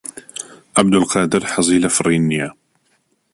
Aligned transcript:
عەبدولقادر 0.77 1.43
حەزی 1.51 1.81
لە 1.83 1.89
فڕین 1.95 2.23
نییە. 2.31 2.49